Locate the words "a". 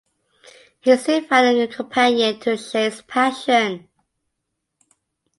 1.59-1.67